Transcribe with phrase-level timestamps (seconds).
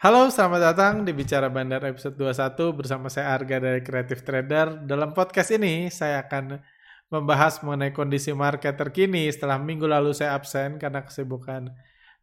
[0.00, 4.88] Halo, selamat datang di Bicara Bandar episode 21 bersama saya Arga dari Creative Trader.
[4.88, 6.56] Dalam podcast ini, saya akan
[7.12, 11.68] membahas mengenai kondisi market terkini setelah minggu lalu saya absen karena kesibukan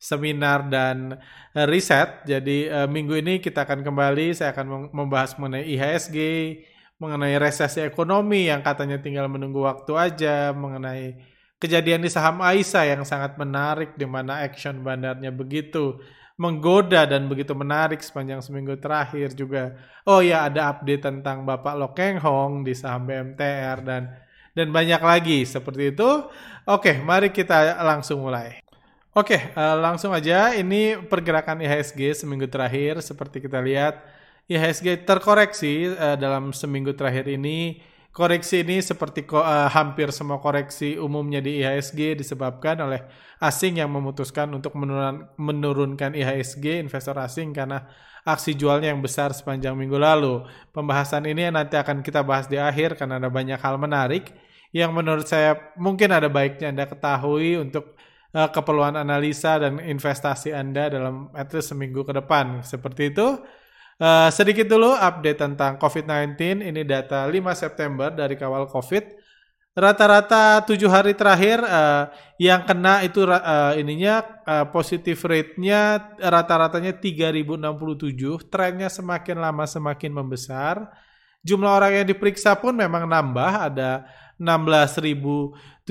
[0.02, 1.22] seminar dan
[1.54, 2.26] eh, riset.
[2.26, 6.18] Jadi eh, minggu ini kita akan kembali, saya akan membahas mengenai IHSG,
[6.98, 11.14] mengenai resesi ekonomi yang katanya tinggal menunggu waktu aja, mengenai
[11.62, 16.02] kejadian di saham Aisyah yang sangat menarik di mana action bandarnya begitu
[16.38, 19.74] menggoda dan begitu menarik sepanjang seminggu terakhir juga.
[20.06, 24.04] Oh ya ada update tentang Bapak Lokeng Hong di saham BMTR dan
[24.54, 26.10] dan banyak lagi seperti itu.
[26.70, 28.62] Oke, mari kita langsung mulai.
[29.18, 30.54] Oke, uh, langsung aja.
[30.54, 33.98] Ini pergerakan IHSG seminggu terakhir seperti kita lihat
[34.46, 37.82] IHSG terkoreksi uh, dalam seminggu terakhir ini
[38.18, 43.06] Koreksi ini seperti uh, hampir semua koreksi umumnya di IHSG disebabkan oleh
[43.38, 47.86] asing yang memutuskan untuk menurun, menurunkan IHSG investor asing karena
[48.26, 50.42] aksi jualnya yang besar sepanjang minggu lalu.
[50.74, 54.34] Pembahasan ini nanti akan kita bahas di akhir karena ada banyak hal menarik
[54.74, 58.02] yang menurut saya mungkin ada baiknya Anda ketahui untuk
[58.34, 62.66] uh, keperluan analisa dan investasi Anda dalam at least seminggu ke depan.
[62.66, 63.38] Seperti itu.
[63.98, 66.62] Uh, sedikit dulu update tentang COVID-19.
[66.70, 69.18] Ini data 5 September dari kawal COVID.
[69.78, 72.10] Rata-rata tujuh hari terakhir uh,
[72.42, 78.50] yang kena itu uh, ininya uh, positif rate-nya rata-ratanya 3067.
[78.54, 80.82] Trennya semakin lama semakin membesar.
[81.46, 84.06] Jumlah orang yang diperiksa pun memang nambah ada
[84.38, 85.90] 16.712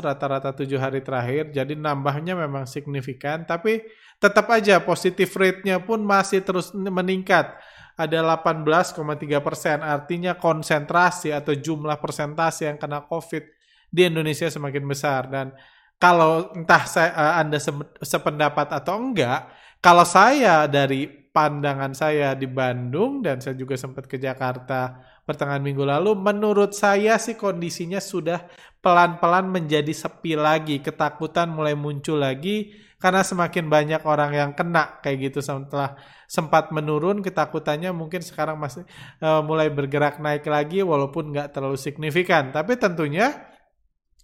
[0.00, 1.52] rata-rata tujuh hari terakhir.
[1.52, 3.44] Jadi nambahnya memang signifikan.
[3.44, 3.84] Tapi
[4.16, 7.52] tetap aja positif rate-nya pun masih terus meningkat.
[7.96, 13.44] Ada 18,3 persen, artinya konsentrasi atau jumlah persentase yang kena COVID
[13.88, 15.32] di Indonesia semakin besar.
[15.32, 15.56] Dan
[15.96, 17.56] kalau entah saya, eh, Anda
[18.04, 19.48] sependapat atau enggak,
[19.80, 25.84] kalau saya dari pandangan saya di Bandung dan saya juga sempat ke Jakarta pertengahan minggu
[25.84, 28.44] lalu, menurut saya sih kondisinya sudah
[28.84, 35.30] pelan-pelan menjadi sepi lagi, ketakutan mulai muncul lagi karena semakin banyak orang yang kena kayak
[35.30, 38.88] gitu setelah sempat menurun ketakutannya mungkin sekarang masih
[39.20, 42.50] uh, mulai bergerak naik lagi walaupun nggak terlalu signifikan.
[42.56, 43.36] Tapi tentunya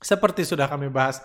[0.01, 1.21] seperti sudah kami bahas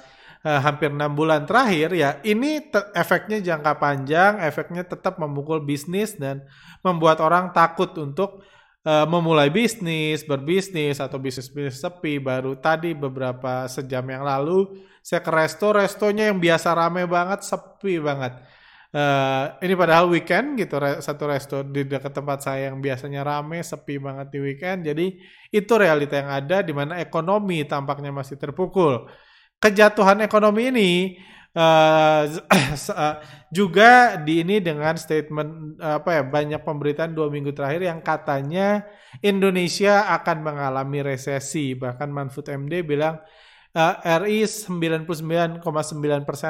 [0.46, 6.46] uh, hampir enam bulan terakhir ya ini efeknya jangka panjang efeknya tetap memukul bisnis dan
[6.85, 8.46] membuat orang takut untuk
[8.87, 15.31] uh, memulai bisnis, berbisnis atau bisnis-bisnis sepi baru tadi beberapa sejam yang lalu saya ke
[15.31, 18.39] resto, restonya yang biasa rame banget sepi banget.
[18.87, 23.99] Uh, ini padahal weekend gitu satu resto di dekat tempat saya yang biasanya rame sepi
[23.99, 25.11] banget di weekend jadi
[25.51, 29.11] itu realita yang ada di mana ekonomi tampaknya masih terpukul
[29.59, 30.91] kejatuhan ekonomi ini
[31.57, 32.22] uh,
[33.57, 38.85] juga di ini dengan statement apa ya banyak pemberitaan dua minggu terakhir yang katanya
[39.25, 43.17] Indonesia akan mengalami resesi bahkan Manfut MD bilang
[43.73, 45.63] uh, RI 99,9%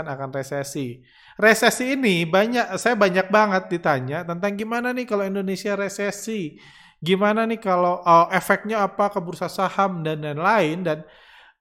[0.08, 1.02] akan resesi.
[1.38, 6.58] Resesi ini banyak saya banyak banget ditanya tentang gimana nih kalau Indonesia resesi.
[6.98, 11.00] Gimana nih kalau oh, efeknya apa ke bursa saham dan lain-lain dan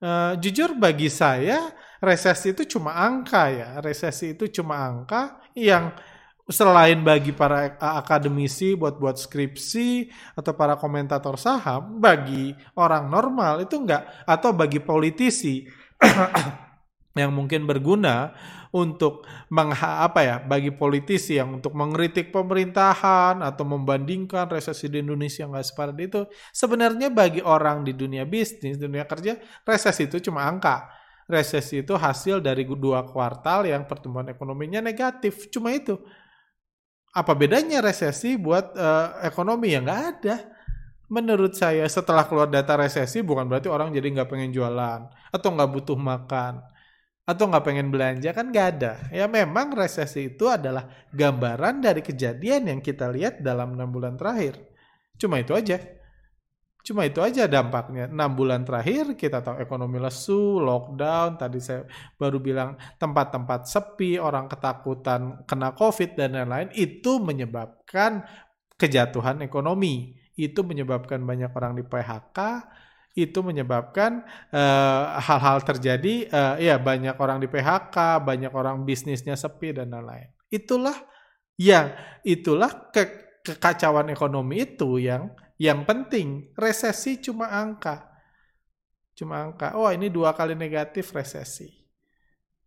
[0.01, 3.69] uh, jujur bagi saya resesi itu cuma angka ya.
[3.81, 5.93] Resesi itu cuma angka yang
[6.47, 10.07] selain bagi para akademisi buat buat skripsi
[10.39, 15.67] atau para komentator saham, bagi orang normal itu enggak atau bagi politisi
[17.19, 18.37] yang mungkin berguna
[18.77, 25.49] untuk mengha apa ya bagi politisi yang untuk mengkritik pemerintahan atau membandingkan resesi di Indonesia
[25.49, 30.93] nggak separah itu sebenarnya bagi orang di dunia bisnis dunia kerja resesi itu cuma angka
[31.27, 35.51] resesi itu hasil dari dua kuartal yang pertumbuhan ekonominya negatif.
[35.51, 35.99] Cuma itu.
[37.11, 39.75] Apa bedanya resesi buat uh, ekonomi?
[39.75, 40.37] Ya nggak ada.
[41.07, 45.71] Menurut saya setelah keluar data resesi bukan berarti orang jadi nggak pengen jualan atau nggak
[45.71, 46.59] butuh makan
[47.27, 48.93] atau nggak pengen belanja kan nggak ada.
[49.11, 54.59] Ya memang resesi itu adalah gambaran dari kejadian yang kita lihat dalam enam bulan terakhir.
[55.19, 55.79] Cuma itu aja.
[56.87, 58.07] Cuma itu aja dampaknya.
[58.07, 61.83] 6 bulan terakhir kita tahu ekonomi lesu, lockdown, tadi saya
[62.15, 68.23] baru bilang tempat-tempat sepi, orang ketakutan kena COVID dan lain-lain, itu menyebabkan
[68.79, 70.15] kejatuhan ekonomi.
[70.39, 72.39] Itu menyebabkan banyak orang di PHK,
[73.19, 74.23] itu menyebabkan
[74.55, 80.31] uh, hal-hal terjadi, uh, ya banyak orang di PHK, banyak orang bisnisnya sepi dan lain-lain.
[80.55, 80.95] Itulah
[81.59, 81.91] yang
[82.23, 88.13] itulah ke kekacauan ekonomi itu yang yang penting resesi cuma angka.
[89.17, 89.73] Cuma angka.
[89.81, 91.73] Oh ini dua kali negatif resesi.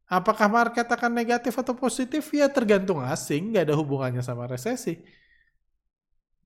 [0.10, 2.34] Apakah market akan negatif atau positif?
[2.34, 4.98] Ya tergantung asing, nggak ada hubungannya sama resesi.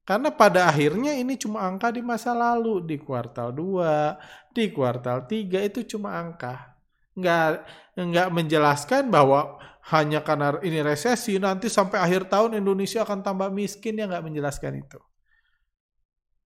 [0.03, 5.63] Karena pada akhirnya ini cuma angka di masa lalu, di kuartal 2, di kuartal 3
[5.63, 6.75] itu cuma angka.
[7.15, 7.63] Nggak,
[7.95, 9.63] nggak menjelaskan bahwa
[9.95, 14.83] hanya karena ini resesi, nanti sampai akhir tahun Indonesia akan tambah miskin, ya nggak menjelaskan
[14.83, 14.99] itu.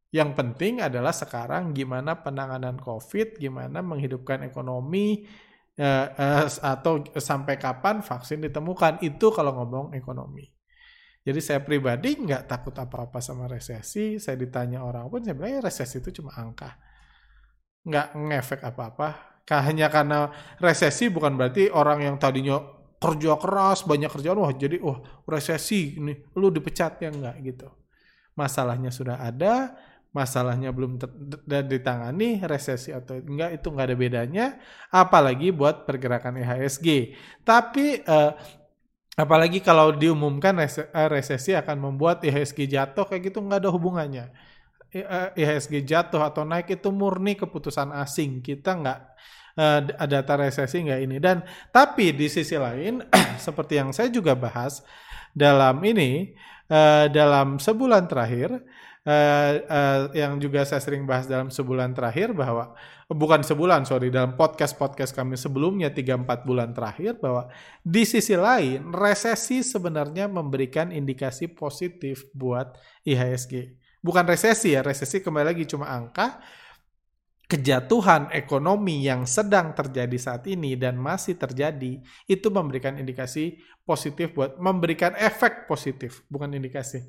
[0.07, 5.27] Yang penting adalah sekarang gimana penanganan COVID, gimana menghidupkan ekonomi,
[5.75, 9.03] eh, eh, atau sampai kapan vaksin ditemukan.
[9.03, 10.47] Itu kalau ngomong ekonomi.
[11.27, 14.15] Jadi saya pribadi nggak takut apa-apa sama resesi.
[14.15, 16.71] Saya ditanya orang pun saya bilang ya resesi itu cuma angka.
[17.83, 19.07] Nggak ngefek apa-apa.
[19.47, 22.59] Hanya karena resesi bukan berarti orang yang tadinya
[22.97, 27.67] kerja keras, banyak kerjaan, wah jadi wah resesi ini lu dipecat ya enggak gitu.
[28.39, 29.75] Masalahnya sudah ada,
[30.17, 30.97] masalahnya belum
[31.45, 34.45] ditangani, resesi atau enggak itu enggak ada bedanya,
[34.89, 37.13] apalagi buat pergerakan IHSG.
[37.45, 38.31] Tapi eh,
[39.17, 40.69] Apalagi kalau diumumkan eh,
[41.09, 44.29] resesi akan membuat IHSG jatuh kayak gitu nggak ada hubungannya.
[45.33, 48.45] IHSG jatuh atau naik itu murni keputusan asing.
[48.45, 48.99] Kita nggak
[49.57, 51.17] uh, data resesi nggak ini.
[51.17, 51.41] Dan
[51.73, 53.01] tapi di sisi lain
[53.45, 54.85] seperti yang saya juga bahas
[55.33, 56.37] dalam ini
[56.69, 58.53] uh, dalam sebulan terakhir
[59.07, 62.75] uh, yang juga saya sering bahas dalam sebulan terakhir bahwa
[63.07, 67.47] bukan sebulan sorry dalam podcast podcast kami sebelumnya 3-4 bulan terakhir bahwa
[67.79, 72.75] di sisi lain resesi sebenarnya memberikan indikasi positif buat
[73.07, 76.43] IHSG bukan resesi ya resesi kembali lagi cuma angka
[77.47, 84.59] kejatuhan ekonomi yang sedang terjadi saat ini dan masih terjadi itu memberikan indikasi positif buat
[84.59, 87.07] memberikan efek positif bukan indikasi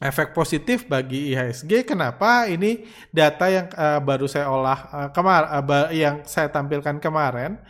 [0.00, 1.84] efek positif bagi IHSG.
[1.84, 2.48] Kenapa?
[2.48, 7.60] Ini data yang uh, baru saya olah uh, kemar uh, yang saya tampilkan kemarin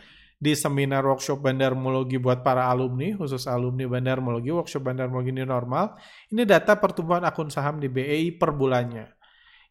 [0.41, 5.93] di seminar workshop bandarmologi buat para alumni, khusus alumni bandarmologi, workshop bandarmologi ini normal.
[6.33, 9.05] Ini data pertumbuhan akun saham di BEI per bulannya.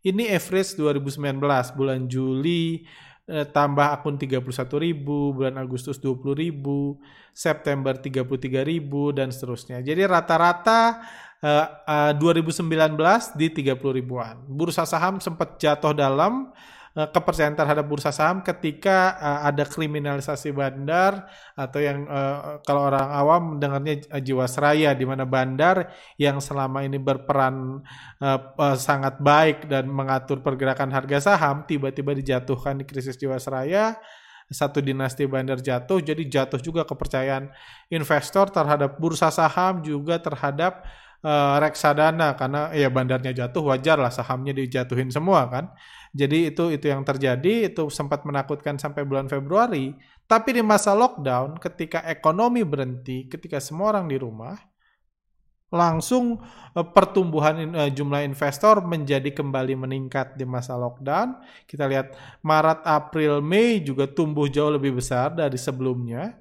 [0.07, 1.43] Ini average 2019,
[1.75, 2.87] bulan Juli
[3.27, 4.47] eh, tambah akun 31
[4.79, 7.03] ribu, bulan Agustus 20 ribu,
[7.35, 9.83] September 33 ribu, dan seterusnya.
[9.83, 11.03] Jadi rata-rata
[11.45, 12.69] uh, uh, 2019
[13.37, 14.41] di 30 ribuan.
[14.45, 16.53] Bursa saham sempat jatuh dalam
[16.97, 23.09] uh, kepercayaan terhadap bursa saham ketika uh, ada kriminalisasi bandar atau yang uh, kalau orang
[23.11, 27.85] awam mendengarnya jiwasraya di mana bandar yang selama ini berperan
[28.21, 33.99] uh, uh, sangat baik dan mengatur pergerakan harga saham tiba-tiba dijatuhkan di krisis jiwasraya
[34.51, 37.55] satu dinasti bandar jatuh jadi jatuh juga kepercayaan
[37.87, 40.83] investor terhadap bursa saham juga terhadap
[41.25, 45.65] uh, reksadana karena ya bandarnya jatuh wajar lah sahamnya dijatuhin semua kan.
[46.11, 49.95] Jadi itu itu yang terjadi itu sempat menakutkan sampai bulan Februari.
[50.27, 54.59] Tapi di masa lockdown ketika ekonomi berhenti, ketika semua orang di rumah,
[55.71, 56.43] langsung
[56.75, 61.39] uh, pertumbuhan uh, jumlah investor menjadi kembali meningkat di masa lockdown.
[61.67, 66.40] Kita lihat Maret, April, Mei juga tumbuh jauh lebih besar dari sebelumnya.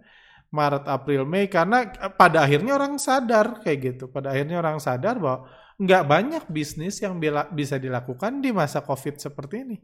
[0.49, 4.03] Maret, April, Mei karena eh, pada akhirnya orang sadar kayak gitu.
[4.09, 5.45] Pada akhirnya orang sadar bahwa
[5.79, 7.21] nggak banyak bisnis yang
[7.53, 9.77] bisa dilakukan di masa COVID seperti ini.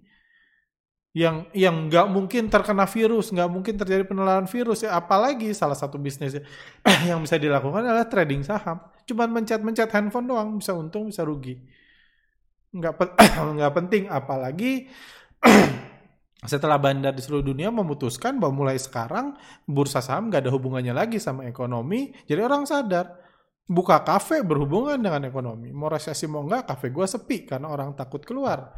[1.15, 4.97] Yang yang nggak mungkin terkena virus, nggak mungkin terjadi penularan virus ya.
[4.97, 6.35] Apalagi salah satu bisnis
[7.07, 8.81] yang bisa dilakukan adalah trading saham.
[9.07, 11.61] Cuman mencet-mencet handphone doang bisa untung bisa rugi.
[12.73, 12.93] Nggak
[13.55, 14.89] nggak penting apalagi
[16.45, 21.21] setelah bandar di seluruh dunia memutuskan bahwa mulai sekarang bursa saham gak ada hubungannya lagi
[21.21, 23.25] sama ekonomi, jadi orang sadar
[23.65, 25.73] buka kafe berhubungan dengan ekonomi.
[25.73, 28.69] Mau resesi mau enggak, kafe gue sepi karena orang takut keluar.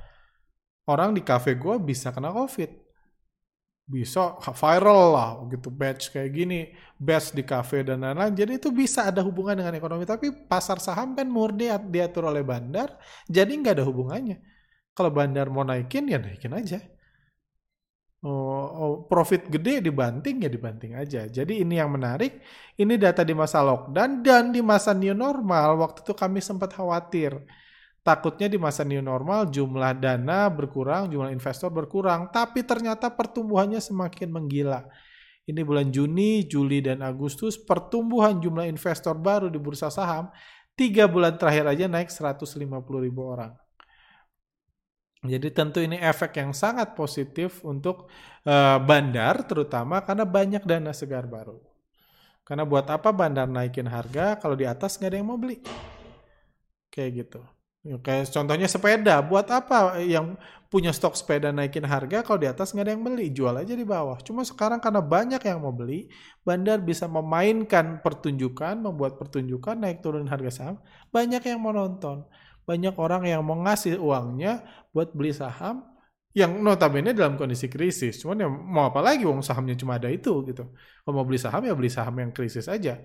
[0.87, 2.71] Orang di kafe gue bisa kena covid.
[3.87, 8.35] Bisa viral lah gitu, batch kayak gini, batch di kafe dan lain-lain.
[8.35, 10.03] Jadi itu bisa ada hubungan dengan ekonomi.
[10.03, 12.99] Tapi pasar saham kan murni diatur oleh bandar,
[13.31, 14.43] jadi nggak ada hubungannya.
[14.91, 16.96] Kalau bandar mau naikin, ya naikin aja
[19.07, 21.27] profit gede dibanting ya dibanting aja.
[21.27, 22.39] Jadi ini yang menarik.
[22.77, 25.81] Ini data di masa lockdown dan di masa new normal.
[25.81, 27.35] Waktu itu kami sempat khawatir.
[28.05, 32.31] Takutnya di masa new normal jumlah dana berkurang, jumlah investor berkurang.
[32.31, 34.87] Tapi ternyata pertumbuhannya semakin menggila.
[35.47, 40.27] Ini bulan Juni, Juli, dan Agustus pertumbuhan jumlah investor baru di bursa saham
[40.75, 42.61] tiga bulan terakhir aja naik 150
[42.99, 43.66] ribu orang.
[45.27, 48.07] Jadi tentu ini efek yang sangat positif untuk
[48.47, 51.59] uh, bandar terutama karena banyak dana segar baru.
[52.47, 55.59] Karena buat apa bandar naikin harga kalau di atas nggak ada yang mau beli?
[56.87, 57.41] Kayak gitu.
[57.87, 60.35] Ya, kayak contohnya sepeda, buat apa yang
[60.67, 63.87] punya stok sepeda naikin harga kalau di atas nggak ada yang beli, jual aja di
[63.87, 64.19] bawah.
[64.19, 66.11] Cuma sekarang karena banyak yang mau beli,
[66.43, 70.75] bandar bisa memainkan pertunjukan, membuat pertunjukan naik turun harga saham,
[71.15, 72.27] banyak yang mau nonton.
[72.67, 75.87] Banyak orang yang mau ngasih uangnya buat beli saham
[76.35, 78.19] yang notabene dalam kondisi krisis.
[78.21, 80.63] Cuman ya mau apa lagi uang sahamnya cuma ada itu gitu.
[81.01, 82.99] Kalau mau beli saham ya beli saham yang krisis aja.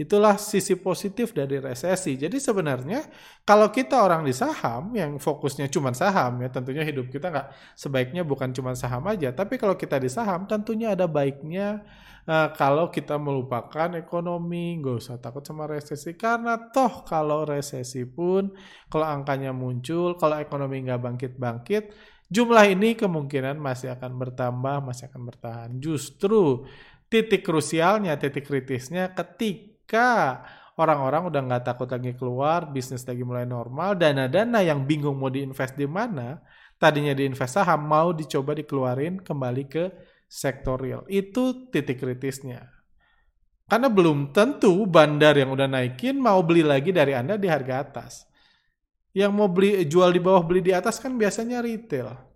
[0.00, 2.16] Itulah sisi positif dari resesi.
[2.16, 3.04] Jadi sebenarnya
[3.44, 8.24] kalau kita orang di saham yang fokusnya cuma saham ya tentunya hidup kita nggak sebaiknya
[8.24, 9.28] bukan cuma saham aja.
[9.36, 11.84] Tapi kalau kita di saham tentunya ada baiknya
[12.24, 18.56] uh, kalau kita melupakan ekonomi, nggak usah takut sama resesi karena toh kalau resesi pun
[18.88, 21.92] kalau angkanya muncul, kalau ekonomi nggak bangkit-bangkit,
[22.32, 25.70] jumlah ini kemungkinan masih akan bertambah, masih akan bertahan.
[25.76, 26.64] Justru
[27.12, 30.46] titik krusialnya, titik kritisnya ketika ketika
[30.78, 35.74] orang-orang udah nggak takut lagi keluar, bisnis lagi mulai normal, dana-dana yang bingung mau diinvest
[35.74, 36.38] di mana,
[36.78, 39.90] tadinya diinvest saham mau dicoba dikeluarin kembali ke
[40.30, 41.02] sektor real.
[41.10, 42.70] Itu titik kritisnya.
[43.66, 48.30] Karena belum tentu bandar yang udah naikin mau beli lagi dari Anda di harga atas.
[49.10, 52.29] Yang mau beli jual di bawah beli di atas kan biasanya retail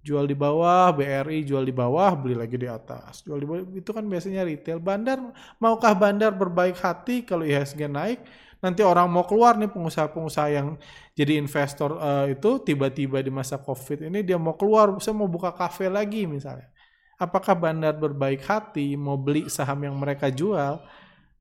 [0.00, 3.20] jual di bawah, BRI jual di bawah, beli lagi di atas.
[3.20, 4.80] Jual di bawah itu kan biasanya retail.
[4.80, 5.20] Bandar
[5.60, 8.20] maukah bandar berbaik hati kalau IHSG naik?
[8.60, 10.76] Nanti orang mau keluar nih pengusaha-pengusaha yang
[11.16, 15.52] jadi investor uh, itu tiba-tiba di masa Covid ini dia mau keluar, saya mau buka
[15.52, 16.68] kafe lagi misalnya.
[17.16, 20.80] Apakah bandar berbaik hati mau beli saham yang mereka jual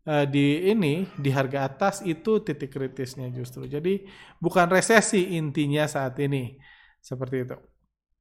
[0.08, 3.68] uh, di ini di harga atas itu titik kritisnya justru.
[3.68, 4.08] Jadi
[4.40, 6.56] bukan resesi intinya saat ini.
[7.00, 7.79] Seperti itu.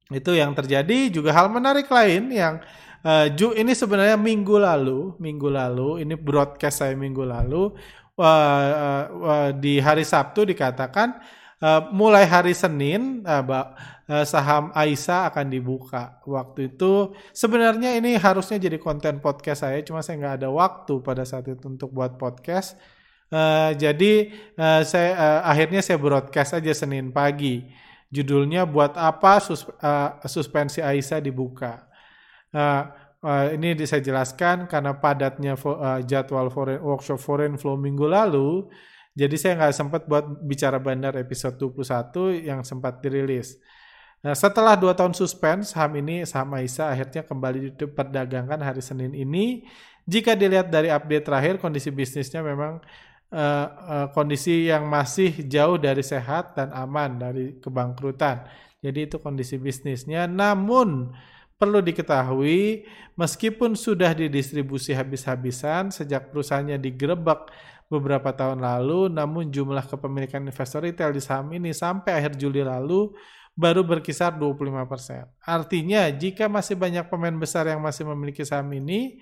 [0.09, 2.57] Itu yang terjadi juga hal menarik lain yang
[3.05, 7.77] uh, Ju ini sebenarnya minggu lalu, minggu lalu ini broadcast saya minggu lalu
[8.17, 11.21] uh, uh, uh, di hari Sabtu dikatakan
[11.61, 16.17] uh, mulai hari Senin uh, uh, saham Aisa akan dibuka.
[16.25, 21.21] Waktu itu sebenarnya ini harusnya jadi konten podcast saya, cuma saya nggak ada waktu pada
[21.21, 22.73] saat itu untuk buat podcast.
[23.29, 27.87] Uh, jadi uh, saya uh, akhirnya saya broadcast aja Senin pagi.
[28.09, 31.85] Judulnya buat apa sus, uh, suspensi Aisyah dibuka.
[32.49, 32.89] Uh,
[33.21, 38.65] uh, ini saya jelaskan karena padatnya uh, jadwal foreign, workshop foreign flow minggu lalu.
[39.13, 43.61] Jadi saya nggak sempat buat bicara bandar episode 21 yang sempat dirilis.
[44.19, 49.63] Nah, setelah dua tahun suspend, saham ini, saham Aisyah akhirnya kembali diperdagangkan hari Senin ini.
[50.09, 52.83] Jika dilihat dari update terakhir, kondisi bisnisnya memang
[53.33, 58.45] uh, uh, kondisi yang masih jauh dari sehat dan aman dari kebangkrutan.
[58.79, 60.25] Jadi itu kondisi bisnisnya.
[60.25, 61.11] Namun
[61.59, 62.87] perlu diketahui
[63.19, 67.51] meskipun sudah didistribusi habis-habisan sejak perusahaannya digerebek
[67.91, 73.11] beberapa tahun lalu, namun jumlah kepemilikan investor retail di saham ini sampai akhir Juli lalu
[73.59, 75.27] baru berkisar 25%.
[75.43, 79.19] Artinya jika masih banyak pemain besar yang masih memiliki saham ini,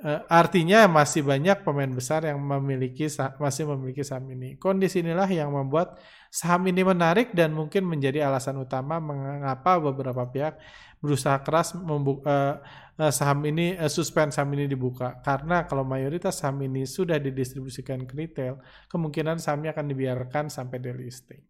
[0.00, 3.04] Uh, artinya masih banyak pemain besar yang memiliki
[3.36, 4.56] masih memiliki saham ini.
[4.56, 6.00] Kondisi inilah yang membuat
[6.32, 10.56] saham ini menarik dan mungkin menjadi alasan utama mengapa beberapa pihak
[11.04, 12.54] berusaha keras membuka uh,
[12.96, 15.20] uh, saham ini uh, suspend saham ini dibuka.
[15.20, 18.56] Karena kalau mayoritas saham ini sudah didistribusikan ke retail,
[18.88, 21.44] kemungkinan sahamnya akan dibiarkan sampai delisting.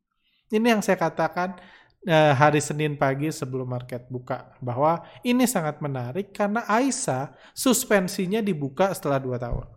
[0.50, 1.54] Ini yang saya katakan
[2.00, 8.88] Eh, hari Senin pagi sebelum market buka bahwa ini sangat menarik karena Aisyah suspensinya dibuka
[8.96, 9.68] setelah dua tahun.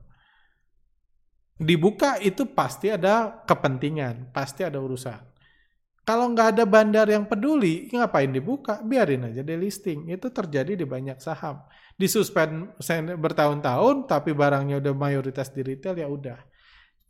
[1.60, 5.20] Dibuka itu pasti ada kepentingan, pasti ada urusan.
[6.08, 8.80] Kalau nggak ada bandar yang peduli, ngapain dibuka?
[8.80, 10.08] Biarin aja delisting.
[10.08, 11.60] Itu terjadi di banyak saham.
[12.00, 12.80] Disuspend
[13.20, 16.53] bertahun-tahun, tapi barangnya udah mayoritas di retail ya udah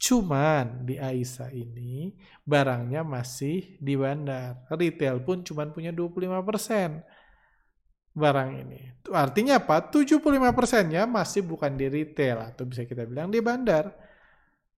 [0.03, 2.11] Cuman di Aisyah ini
[2.43, 4.67] barangnya masih di bandar.
[4.67, 7.07] Retail pun cuma punya 25%
[8.11, 8.91] barang ini.
[9.15, 9.79] Artinya apa?
[9.87, 10.19] 75
[10.51, 13.95] persennya masih bukan di retail atau bisa kita bilang di bandar.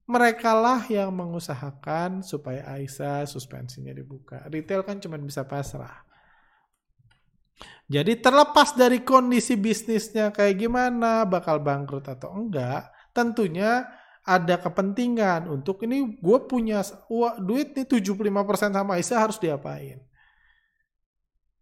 [0.06, 4.46] Mereka lah yang mengusahakan supaya Aisyah suspensinya dibuka.
[4.46, 6.06] Retail kan cuma bisa pasrah.
[7.90, 13.90] Jadi terlepas dari kondisi bisnisnya kayak gimana, bakal bangkrut atau enggak, tentunya
[14.26, 16.82] ada kepentingan untuk ini gue punya
[17.14, 20.02] uang, duit nih 75% sama Aisyah harus diapain.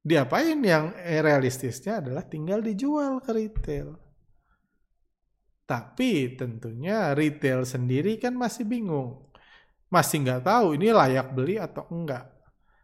[0.03, 3.99] Diapain yang realistisnya adalah tinggal dijual ke retail.
[5.63, 9.31] Tapi tentunya retail sendiri kan masih bingung.
[9.87, 12.32] Masih nggak tahu ini layak beli atau enggak.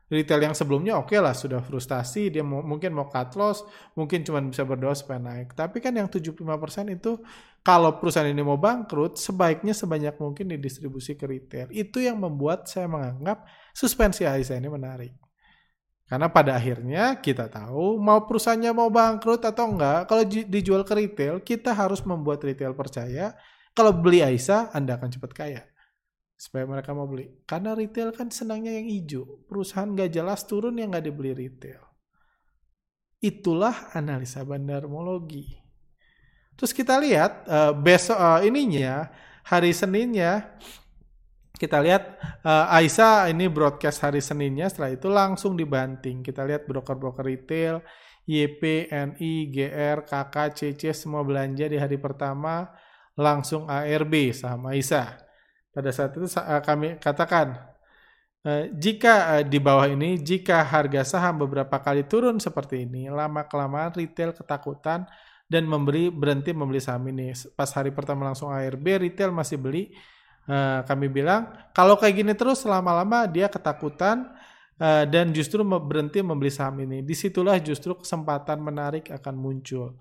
[0.09, 3.61] Retail yang sebelumnya oke okay lah sudah frustasi, dia mau, mungkin mau cut loss,
[3.93, 5.53] mungkin cuma bisa berdoa supaya naik.
[5.53, 6.41] Tapi kan yang 75%
[6.89, 7.21] itu
[7.61, 11.69] kalau perusahaan ini mau bangkrut, sebaiknya sebanyak mungkin didistribusi ke retail.
[11.69, 15.13] Itu yang membuat saya menganggap suspensi AISA ini menarik.
[16.09, 21.37] Karena pada akhirnya kita tahu mau perusahaannya mau bangkrut atau enggak, kalau dijual ke retail,
[21.45, 23.37] kita harus membuat retail percaya
[23.77, 25.68] kalau beli AISA, Anda akan cepat kaya
[26.39, 27.27] supaya mereka mau beli.
[27.43, 29.43] Karena retail kan senangnya yang hijau.
[29.43, 31.83] Perusahaan nggak jelas turun yang nggak dibeli retail.
[33.19, 35.59] Itulah analisa bandarmologi.
[36.55, 39.11] Terus kita lihat uh, besok uh, ininya
[39.43, 40.55] hari Seninnya
[41.59, 42.15] kita lihat
[42.47, 46.23] uh, Aisyah ini broadcast hari Seninnya setelah itu langsung dibanting.
[46.23, 47.83] Kita lihat broker-broker retail
[48.23, 52.71] YP, NI, GR, KK, CC semua belanja di hari pertama
[53.19, 55.28] langsung ARB saham Aisyah
[55.79, 57.55] pada saat itu eh, kami katakan,
[58.43, 63.95] eh, jika eh, di bawah ini, jika harga saham beberapa kali turun seperti ini, lama-kelamaan
[63.95, 65.07] retail ketakutan
[65.47, 67.31] dan memberi berhenti membeli saham ini.
[67.55, 69.95] Pas hari pertama langsung ARB, retail masih beli.
[70.85, 71.45] Kami bilang,
[71.77, 74.33] kalau kayak gini terus lama-lama dia ketakutan
[74.81, 77.05] dan justru berhenti membeli saham ini.
[77.05, 79.93] Di situlah justru kesempatan menarik akan muncul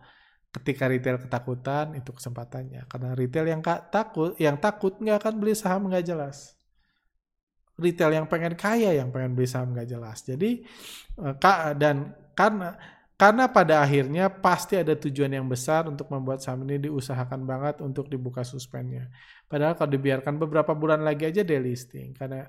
[0.58, 5.86] ketika retail ketakutan itu kesempatannya karena retail yang takut yang takut nggak akan beli saham
[5.86, 6.58] nggak jelas
[7.78, 10.66] retail yang pengen kaya yang pengen beli saham nggak jelas jadi
[11.22, 12.74] eh, dan karena
[13.18, 18.06] karena pada akhirnya pasti ada tujuan yang besar untuk membuat saham ini diusahakan banget untuk
[18.06, 19.10] dibuka suspennya.
[19.50, 22.46] Padahal kalau dibiarkan beberapa bulan lagi aja delisting karena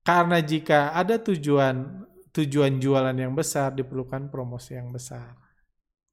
[0.00, 2.00] karena jika ada tujuan
[2.32, 5.36] tujuan jualan yang besar diperlukan promosi yang besar.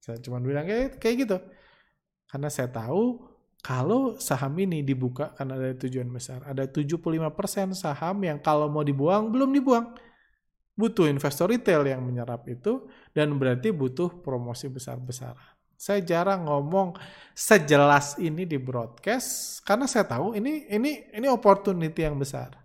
[0.04, 1.38] Saya cuma bilang kayak, kayak gitu.
[2.28, 3.24] Karena saya tahu
[3.64, 6.44] kalau saham ini dibuka karena ada tujuan besar.
[6.44, 9.96] Ada 75% saham yang kalau mau dibuang, belum dibuang.
[10.76, 12.84] Butuh investor retail yang menyerap itu
[13.16, 15.56] dan berarti butuh promosi besar-besaran.
[15.80, 17.00] Saya jarang ngomong
[17.32, 22.60] sejelas ini di broadcast karena saya tahu ini ini ini opportunity yang besar.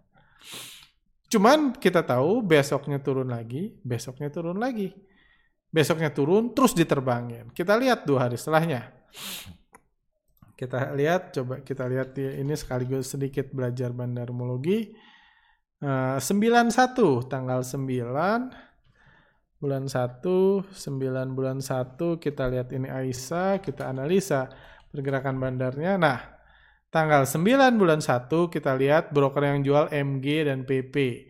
[1.28, 5.07] Cuman kita tahu besoknya turun lagi, besoknya turun lagi
[5.68, 7.52] besoknya turun terus diterbangin.
[7.52, 8.88] Kita lihat dua hari setelahnya.
[10.58, 14.90] Kita lihat, coba kita lihat ini sekaligus sedikit belajar bandarmologi.
[15.78, 17.86] Uh, 91 tanggal 9
[19.62, 20.22] bulan 1
[20.70, 24.50] 9 bulan 1 kita lihat ini Aisyah kita analisa
[24.90, 26.18] pergerakan bandarnya nah
[26.90, 31.26] tanggal 9 bulan 1 kita lihat broker yang jual MG dan PP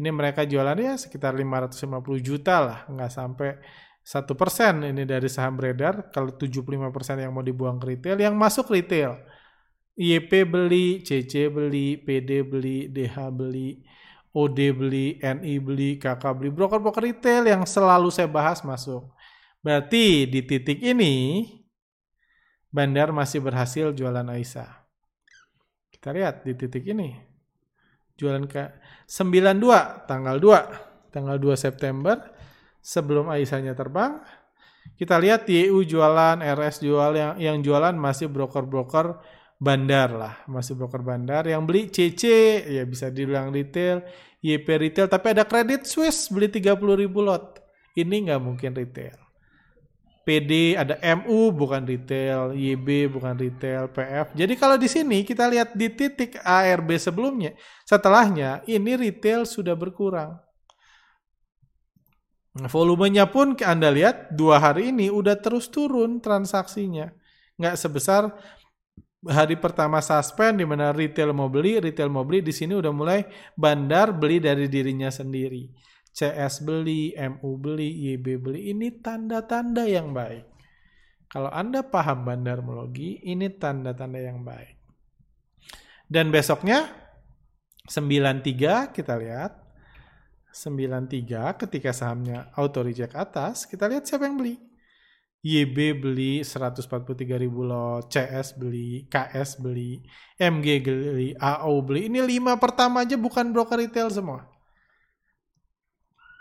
[0.00, 1.76] ini mereka jualannya sekitar 550
[2.24, 3.60] juta lah, nggak sampai
[4.00, 6.08] satu persen ini dari saham beredar.
[6.10, 9.20] Kalau 75 persen yang mau dibuang ke retail, yang masuk retail.
[10.00, 13.84] IEP beli, CC beli, PD beli, DH beli,
[14.32, 19.12] OD beli, NI beli, KK beli, broker-broker retail yang selalu saya bahas masuk.
[19.60, 21.44] Berarti di titik ini,
[22.70, 24.86] Bandar masih berhasil jualan Aisyah.
[25.90, 27.12] Kita lihat di titik ini
[28.14, 28.62] jualan ke
[29.10, 32.14] 92 tanggal 2 tanggal 2 September
[32.78, 34.22] sebelum Aisyahnya terbang.
[34.94, 39.18] Kita lihat YU jualan RS jual yang yang jualan masih broker-broker
[39.58, 41.42] bandar lah masih broker bandar.
[41.50, 42.22] Yang beli CC
[42.70, 44.06] ya bisa dibilang retail
[44.46, 45.10] YP retail.
[45.10, 47.58] Tapi ada kredit Swiss beli 30 ribu lot.
[47.98, 49.29] Ini nggak mungkin retail
[50.30, 54.30] PD, ada MU bukan retail, YB bukan retail, PF.
[54.38, 60.38] Jadi kalau di sini kita lihat di titik ARB sebelumnya, setelahnya ini retail sudah berkurang.
[62.70, 67.10] Volumenya pun Anda lihat dua hari ini udah terus turun transaksinya.
[67.58, 68.30] Nggak sebesar
[69.26, 73.26] hari pertama suspend di mana retail mau beli, retail mau beli di sini udah mulai
[73.58, 75.66] bandar beli dari dirinya sendiri.
[76.10, 78.74] CS beli, MU beli, YB beli.
[78.74, 80.46] Ini tanda-tanda yang baik.
[81.30, 84.74] Kalau Anda paham bandarmologi, ini tanda-tanda yang baik.
[86.10, 86.90] Dan besoknya
[87.86, 89.54] 93 kita lihat
[90.50, 94.58] 93 ketika sahamnya auto reject atas, kita lihat siapa yang beli.
[95.40, 100.02] YB beli 143 ribu lot, CS beli, KS beli,
[100.36, 102.10] MG beli, AO beli.
[102.12, 104.49] Ini lima pertama aja bukan broker retail semua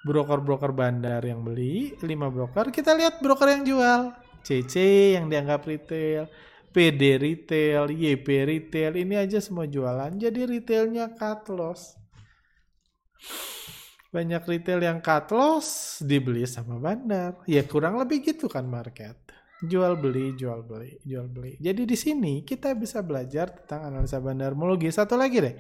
[0.10, 4.02] broker-broker bandar yang beli, 5 broker, kita lihat broker yang jual.
[4.42, 4.76] CC
[5.14, 6.26] yang dianggap retail,
[6.74, 10.10] PD retail, YP retail, ini aja semua jualan.
[10.18, 11.94] Jadi retailnya cut loss.
[14.10, 17.46] Banyak retail yang cut loss dibeli sama bandar.
[17.46, 19.18] Ya kurang lebih gitu kan market.
[19.60, 21.60] Jual beli, jual beli, jual beli.
[21.60, 24.88] Jadi di sini kita bisa belajar tentang analisa bandarmologi.
[24.90, 25.56] Satu lagi deh.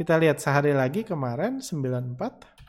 [0.00, 2.59] Kita lihat sehari lagi kemarin 94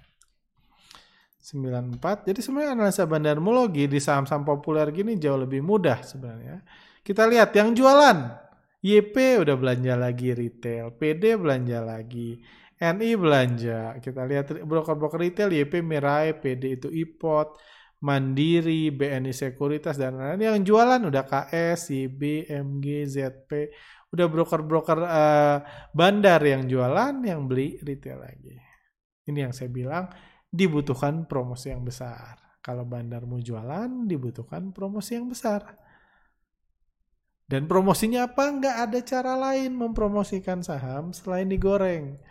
[1.52, 2.32] 94.
[2.32, 6.64] Jadi sebenarnya analisa bandarmologi di saham-saham populer gini jauh lebih mudah sebenarnya.
[7.04, 8.18] Kita lihat yang jualan.
[8.82, 12.42] YP udah belanja lagi retail, PD belanja lagi,
[12.82, 14.02] NI belanja.
[14.02, 17.62] Kita lihat broker-broker retail YP Mirai, PD itu IPOT,
[18.02, 20.58] Mandiri, BNI Sekuritas dan lain-lain.
[20.58, 23.70] Yang jualan udah KS, YB, MG, ZP,
[24.10, 25.58] udah broker-broker uh,
[25.94, 28.58] bandar yang jualan, yang beli retail lagi.
[29.30, 30.10] Ini yang saya bilang
[30.52, 32.38] dibutuhkan promosi yang besar.
[32.62, 35.66] Kalau bandar mau jualan, dibutuhkan promosi yang besar.
[37.50, 38.48] Dan promosinya apa?
[38.48, 42.22] Nggak ada cara lain mempromosikan saham selain digoreng.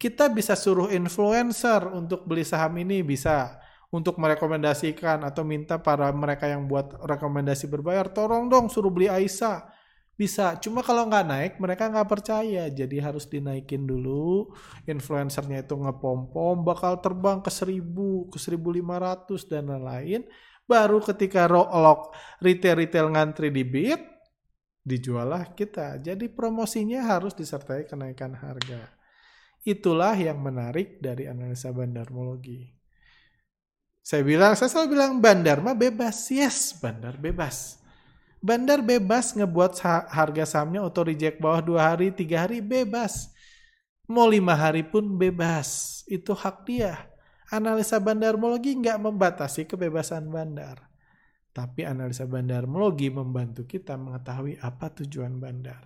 [0.00, 3.60] Kita bisa suruh influencer untuk beli saham ini, bisa.
[3.90, 9.79] Untuk merekomendasikan atau minta para mereka yang buat rekomendasi berbayar, tolong dong suruh beli Aisyah
[10.20, 14.52] bisa, cuma kalau nggak naik mereka nggak percaya, jadi harus dinaikin dulu.
[14.84, 20.28] Influencernya itu ngepom-pom, bakal terbang ke 1000, ke 1500 dan lain-lain.
[20.68, 22.12] Baru ketika lock
[22.44, 24.00] retail-retail ngantri di bid,
[24.84, 25.96] dijualah kita.
[25.96, 28.92] Jadi promosinya harus disertai kenaikan harga.
[29.64, 32.68] Itulah yang menarik dari analisa bandarmologi.
[34.04, 36.28] Saya bilang, saya selalu bilang bandar mah bebas.
[36.28, 37.80] Yes, bandar bebas
[38.40, 43.28] Bandar bebas ngebuat harga sahamnya auto reject bawah dua hari, tiga hari bebas.
[44.08, 46.00] Mau lima hari pun bebas.
[46.08, 47.04] Itu hak dia.
[47.52, 50.88] Analisa bandarmologi nggak membatasi kebebasan bandar.
[51.52, 55.84] Tapi analisa bandarmologi membantu kita mengetahui apa tujuan bandar.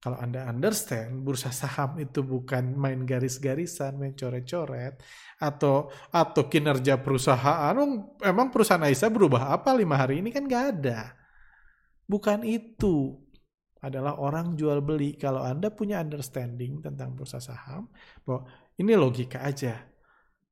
[0.00, 4.96] Kalau Anda understand, bursa saham itu bukan main garis-garisan, main coret-coret,
[5.36, 7.76] atau atau kinerja perusahaan.
[8.24, 11.19] Emang perusahaan Aisyah berubah apa lima hari ini kan nggak ada.
[12.10, 13.14] Bukan itu.
[13.80, 15.14] Adalah orang jual beli.
[15.14, 17.86] Kalau Anda punya understanding tentang bursa saham,
[18.26, 19.86] bahwa ini logika aja.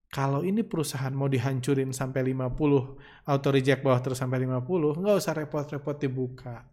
[0.08, 5.36] Kalau ini perusahaan mau dihancurin sampai 50, auto reject bawah terus sampai 50, nggak usah
[5.36, 6.64] repot-repot dibuka.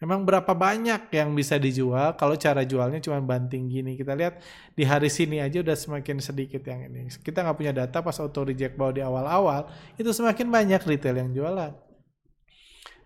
[0.00, 3.98] Memang berapa banyak yang bisa dijual kalau cara jualnya cuma banting gini.
[3.98, 4.40] Kita lihat
[4.72, 7.12] di hari sini aja udah semakin sedikit yang ini.
[7.12, 9.68] Kita nggak punya data pas auto reject bawah di awal-awal,
[10.00, 11.87] itu semakin banyak retail yang jualan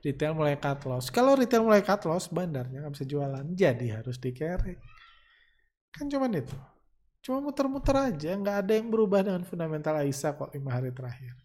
[0.02, 1.08] retail mulai cut loss.
[1.08, 4.78] Kalau retail mulai cut loss, bandarnya nggak bisa jualan, jadi harus dikerek.
[5.94, 6.58] Kan cuman itu.
[7.22, 11.38] Cuma muter-muter aja, nggak ada yang berubah dengan fundamental AISA kok lima hari terakhir.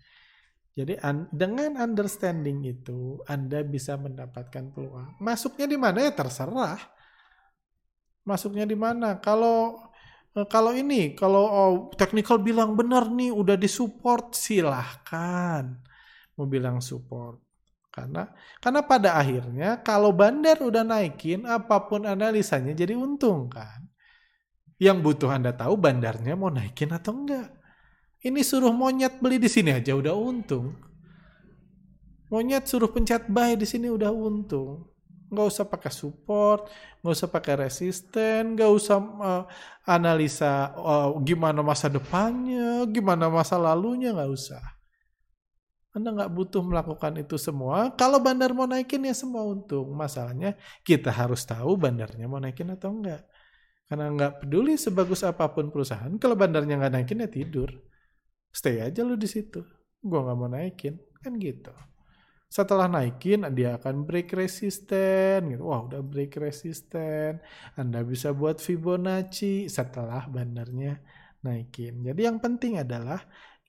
[0.78, 0.94] Jadi
[1.34, 5.18] dengan understanding itu, Anda bisa mendapatkan peluang.
[5.22, 6.78] Masuknya di mana ya terserah.
[8.26, 9.18] Masuknya di mana?
[9.18, 9.90] Kalau
[10.38, 15.82] eh, kalau ini, kalau oh, technical bilang benar nih, udah disupport, silahkan.
[16.38, 17.47] Mau bilang support.
[17.98, 18.30] Karena
[18.62, 23.90] karena pada akhirnya kalau bandar udah naikin apa pun analisanya jadi untung kan.
[24.78, 27.50] Yang butuh Anda tahu bandarnya mau naikin atau enggak.
[28.22, 30.78] Ini suruh monyet beli di sini aja udah untung.
[32.30, 34.94] Monyet suruh pencet buy di sini udah untung.
[35.34, 36.70] Nggak usah pakai support,
[37.02, 39.44] nggak usah pakai resisten, nggak usah uh,
[39.90, 44.77] analisa uh, gimana masa depannya, gimana masa lalunya, nggak usah
[45.98, 47.92] anda nggak butuh melakukan itu semua.
[47.98, 49.90] Kalau bandar mau naikin ya semua untung.
[49.98, 50.54] Masalahnya
[50.86, 53.26] kita harus tahu bandarnya mau naikin atau enggak.
[53.88, 57.72] Karena nggak peduli sebagus apa pun perusahaan, kalau bandarnya nggak naikin ya tidur.
[58.52, 59.64] Stay aja lu di situ.
[60.04, 61.72] Gua nggak mau naikin, kan gitu.
[62.48, 65.52] Setelah naikin, dia akan break resisten.
[65.52, 65.64] Gitu.
[65.64, 67.44] Wah, udah break resisten.
[67.76, 71.00] Anda bisa buat Fibonacci setelah bandarnya
[71.44, 72.04] naikin.
[72.08, 73.20] Jadi yang penting adalah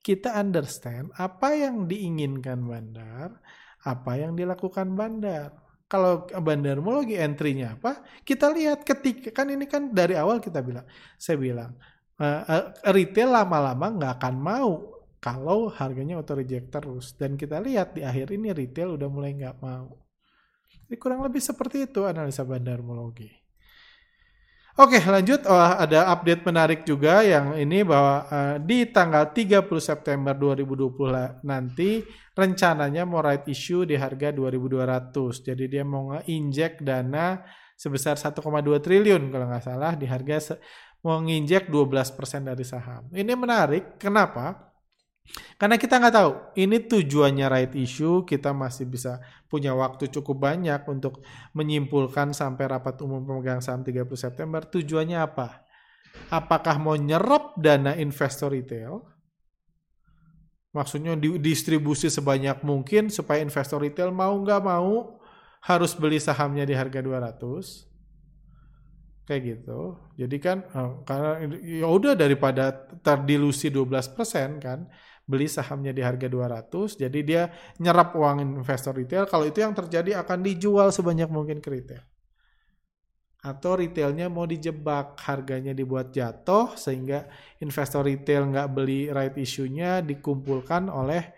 [0.08, 3.36] kita understand apa yang diinginkan bandar,
[3.84, 5.52] apa yang dilakukan bandar.
[5.84, 8.00] Kalau bandar lagi entry-nya apa?
[8.24, 10.88] Kita lihat ketika kan ini kan dari awal kita bilang,
[11.20, 11.76] saya bilang
[12.16, 14.72] uh, retail lama-lama nggak akan mau
[15.20, 17.12] kalau harganya auto reject terus.
[17.12, 19.92] Dan kita lihat di akhir ini retail udah mulai nggak mau.
[20.88, 23.28] Jadi kurang lebih seperti itu analisa bandarmologi.
[24.78, 30.38] Oke lanjut, oh, ada update menarik juga yang ini bahwa uh, di tanggal 30 September
[30.38, 35.50] 2020 nanti rencananya mau right issue di harga 2200.
[35.50, 37.42] Jadi dia mau nginjek dana
[37.74, 38.38] sebesar 1,2
[38.78, 40.54] triliun kalau nggak salah di harga
[41.02, 43.10] mau nginjek 12% dari saham.
[43.10, 44.67] Ini menarik, kenapa?
[45.58, 49.18] Karena kita nggak tahu, ini tujuannya right issue, kita masih bisa
[49.50, 51.20] punya waktu cukup banyak untuk
[51.52, 55.66] menyimpulkan sampai rapat umum pemegang saham 30 September, tujuannya apa?
[56.32, 59.02] Apakah mau nyerap dana investor retail?
[60.72, 65.18] Maksudnya distribusi sebanyak mungkin supaya investor retail mau nggak mau
[65.64, 67.88] harus beli sahamnya di harga 200.
[69.28, 70.00] kayak gitu.
[70.16, 72.72] Jadi kan uh, karena ya udah daripada
[73.04, 74.16] terdilusi 12%
[74.56, 74.88] kan,
[75.28, 77.42] beli sahamnya di harga 200, jadi dia
[77.76, 82.00] nyerap uang investor retail, kalau itu yang terjadi akan dijual sebanyak mungkin ke retail.
[83.44, 87.28] Atau retailnya mau dijebak, harganya dibuat jatuh, sehingga
[87.60, 91.36] investor retail nggak beli right issue-nya, dikumpulkan oleh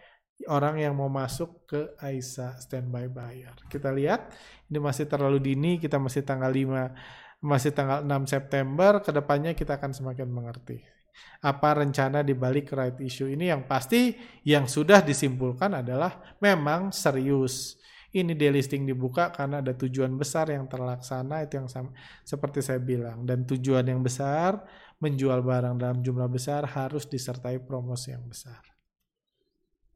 [0.49, 3.53] orang yang mau masuk ke AISA standby buyer.
[3.69, 4.33] Kita lihat,
[4.71, 9.77] ini masih terlalu dini, kita masih tanggal 5, masih tanggal 6 September, ke depannya kita
[9.77, 11.00] akan semakin mengerti
[11.41, 14.13] apa rencana di balik right issue ini yang pasti
[14.45, 17.81] yang sudah disimpulkan adalah memang serius.
[18.11, 21.95] Ini delisting dibuka karena ada tujuan besar yang terlaksana itu yang sama,
[22.27, 24.67] seperti saya bilang dan tujuan yang besar
[24.99, 28.61] menjual barang dalam jumlah besar harus disertai promosi yang besar.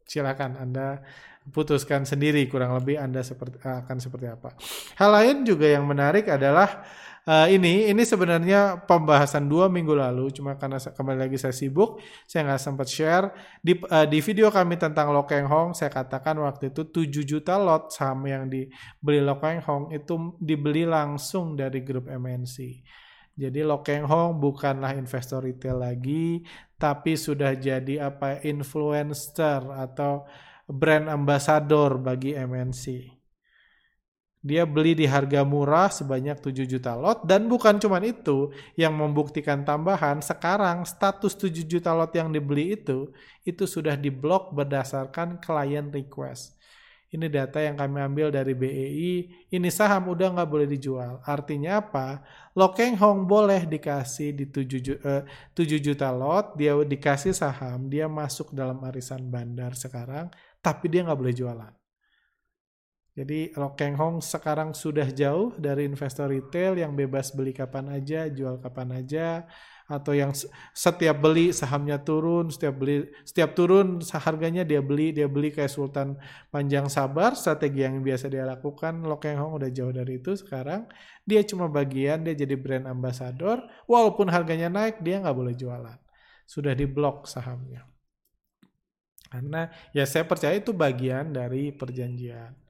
[0.07, 1.03] Silakan Anda
[1.51, 4.57] putuskan sendiri kurang lebih Anda seperti akan seperti apa.
[4.97, 6.87] Hal lain juga yang menarik adalah
[7.29, 12.49] uh, ini ini sebenarnya pembahasan dua minggu lalu cuma karena kembali lagi saya sibuk saya
[12.49, 13.27] nggak sempat share
[13.65, 17.93] di uh, di video kami tentang Lokeng Hong saya katakan waktu itu 7 juta lot
[17.93, 22.57] saham yang dibeli Lokeng Hong itu dibeli langsung dari grup MNC.
[23.35, 26.47] Jadi Lokeng Hong bukanlah investor retail lagi,
[26.79, 30.23] tapi sudah jadi apa influencer atau
[30.71, 33.11] brand ambassador bagi MNC.
[34.45, 39.65] Dia beli di harga murah sebanyak 7 juta lot dan bukan cuma itu yang membuktikan
[39.65, 43.09] tambahan sekarang status 7 juta lot yang dibeli itu
[43.49, 46.61] itu sudah diblok berdasarkan client request.
[47.15, 49.13] Ini data yang kami ambil dari BEI.
[49.55, 51.23] Ini saham udah nggak boleh dijual.
[51.23, 52.27] Artinya apa?
[52.59, 58.51] Lokeng Hong boleh dikasih di 7, 7 eh, juta lot, dia dikasih saham, dia masuk
[58.51, 60.27] dalam arisan bandar sekarang,
[60.59, 61.84] tapi dia nggak boleh jualan.
[63.15, 68.59] Jadi Rokeng Hong sekarang sudah jauh dari investor retail yang bebas beli kapan aja, jual
[68.59, 69.47] kapan aja,
[69.87, 70.35] atau yang
[70.75, 76.19] setiap beli sahamnya turun, setiap beli setiap turun harganya dia beli, dia beli kayak Sultan
[76.51, 79.07] Panjang Sabar, strategi yang biasa dia lakukan.
[79.07, 80.91] Lokeng Hong udah jauh dari itu sekarang.
[81.23, 86.03] Dia cuma bagian, dia jadi brand ambassador, walaupun harganya naik dia nggak boleh jualan.
[86.51, 87.87] Sudah diblok sahamnya.
[89.31, 92.64] Karena ya saya percaya itu bagian dari perjanjian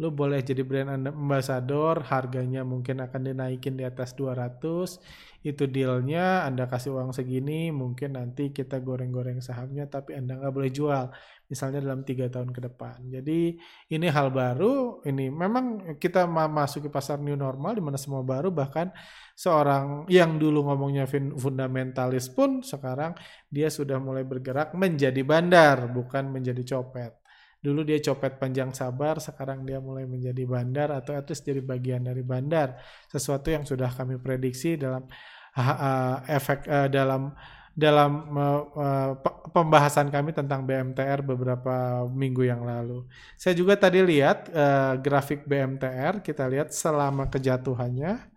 [0.00, 4.96] lu boleh jadi brand ambassador, harganya mungkin akan dinaikin di atas 200,
[5.44, 10.72] itu dealnya, Anda kasih uang segini, mungkin nanti kita goreng-goreng sahamnya, tapi Anda nggak boleh
[10.72, 11.12] jual,
[11.52, 13.04] misalnya dalam tiga tahun ke depan.
[13.12, 13.60] Jadi
[13.92, 18.88] ini hal baru, ini memang kita memasuki pasar new normal, di mana semua baru, bahkan
[19.36, 21.04] seorang yang dulu ngomongnya
[21.36, 23.12] fundamentalis pun, sekarang
[23.52, 27.21] dia sudah mulai bergerak menjadi bandar, bukan menjadi copet.
[27.62, 32.02] Dulu dia copet panjang sabar, sekarang dia mulai menjadi bandar atau at least jadi bagian
[32.02, 32.74] dari bandar.
[33.06, 35.06] Sesuatu yang sudah kami prediksi dalam
[35.54, 37.30] uh, efek uh, dalam
[37.72, 39.12] dalam uh, uh,
[39.48, 43.08] pembahasan kami tentang BMTR beberapa minggu yang lalu.
[43.40, 48.28] Saya juga tadi lihat uh, grafik BMTR, kita lihat selama kejatuhannya,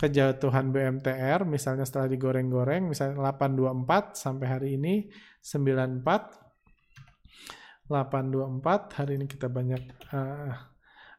[0.00, 4.94] kejatuhan BMTR, misalnya setelah digoreng-goreng, misalnya 824 sampai hari ini
[5.44, 6.49] 94,
[7.90, 9.82] 824 hari ini kita banyak
[10.14, 10.54] uh,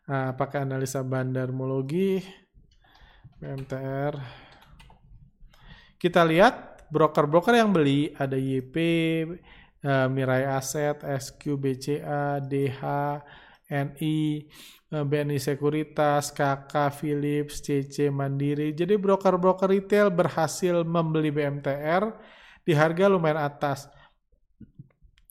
[0.07, 2.23] uh, pakai analisa bandarmologi
[3.43, 4.15] BMTR
[5.99, 8.75] kita lihat broker-broker yang beli ada YP
[9.83, 12.81] uh, Mirai Aset SQ BCA DH
[13.71, 14.47] NI
[14.91, 18.75] BNI Sekuritas KK Philips CC Mandiri.
[18.75, 22.11] Jadi broker-broker retail berhasil membeli BMTR
[22.67, 23.87] di harga lumayan atas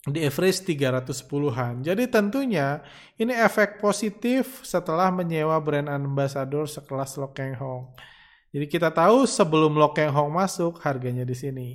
[0.01, 1.85] di average 310-an.
[1.85, 2.81] Jadi tentunya
[3.21, 7.93] ini efek positif setelah menyewa brand ambassador sekelas Lokeng Hong.
[8.49, 11.69] Jadi kita tahu sebelum Lokeng Hong masuk harganya di sini.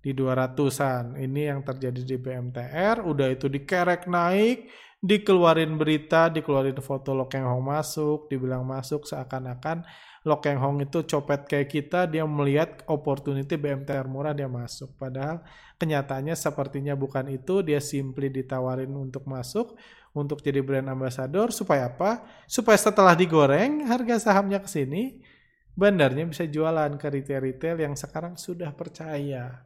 [0.00, 1.20] Di 200-an.
[1.20, 4.66] Ini yang terjadi di BMTR, udah itu dikerek naik,
[4.98, 9.86] dikeluarin berita, dikeluarin foto Lokeng Hong masuk, dibilang masuk seakan-akan
[10.20, 14.92] Lokeng Hong itu copet kayak kita, dia melihat opportunity BMTR murah dia masuk.
[15.00, 15.40] Padahal
[15.80, 19.80] kenyataannya sepertinya bukan itu, dia simply ditawarin untuk masuk,
[20.12, 22.20] untuk jadi brand ambassador, supaya apa?
[22.44, 25.24] Supaya setelah digoreng, harga sahamnya ke sini,
[25.72, 29.64] bandarnya bisa jualan ke retail-retail yang sekarang sudah percaya.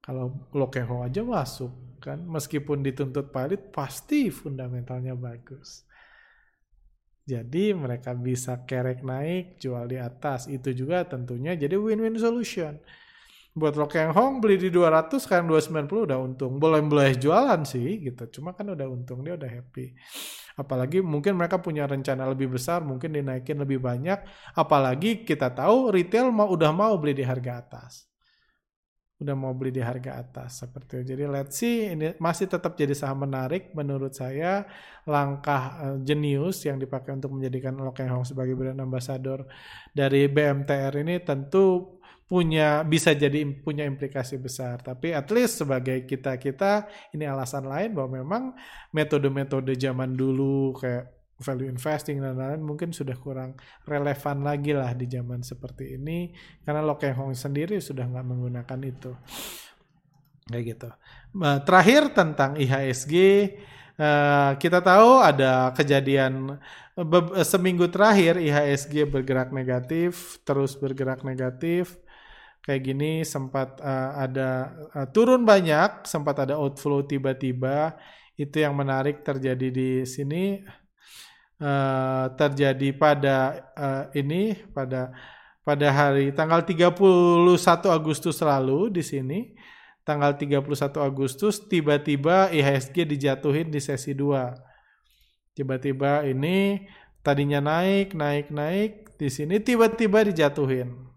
[0.00, 5.84] Kalau Lokeng Hong aja masuk, kan meskipun dituntut palit, pasti fundamentalnya bagus.
[7.28, 10.48] Jadi mereka bisa kerek naik, jual di atas.
[10.48, 12.80] Itu juga tentunya jadi win-win solution.
[13.50, 16.62] Buat Lokeng Hong beli di 200 sekarang 290 udah untung.
[16.62, 18.40] Boleh-boleh jualan sih gitu.
[18.40, 19.90] Cuma kan udah untung, dia udah happy.
[20.54, 24.22] Apalagi mungkin mereka punya rencana lebih besar, mungkin dinaikin lebih banyak.
[24.54, 28.10] Apalagi kita tahu retail mau udah mau beli di harga atas
[29.20, 31.12] udah mau beli di harga atas seperti itu.
[31.12, 34.64] Jadi let's see ini masih tetap jadi saham menarik menurut saya
[35.04, 39.44] langkah uh, jenius yang dipakai untuk menjadikan Lokeng Hong sebagai brand ambassador
[39.92, 41.99] dari BMTR ini tentu
[42.30, 44.78] punya bisa jadi punya implikasi besar.
[44.78, 48.42] Tapi at least sebagai kita-kita ini alasan lain bahwa memang
[48.94, 51.10] metode-metode zaman dulu kayak
[51.42, 56.30] value investing dan lain-lain mungkin sudah kurang relevan lagi lah di zaman seperti ini
[56.62, 59.10] karena Lo Keng Hong sendiri sudah nggak menggunakan itu
[60.46, 60.88] kayak gitu.
[61.34, 63.14] Nah, terakhir tentang IHSG
[63.98, 66.62] eh, kita tahu ada kejadian
[67.42, 71.96] seminggu terakhir IHSG bergerak negatif terus bergerak negatif
[72.60, 74.48] kayak gini sempat uh, ada
[74.92, 77.96] uh, turun banyak sempat ada outflow tiba-tiba.
[78.36, 80.64] Itu yang menarik terjadi di sini
[81.60, 83.36] uh, terjadi pada
[83.76, 85.12] uh, ini pada
[85.60, 86.96] pada hari tanggal 31
[87.88, 89.40] Agustus lalu di sini.
[90.00, 95.54] Tanggal 31 Agustus tiba-tiba IHSG dijatuhin di sesi 2.
[95.54, 96.88] Tiba-tiba ini
[97.20, 101.09] tadinya naik, naik, naik di sini tiba-tiba dijatuhin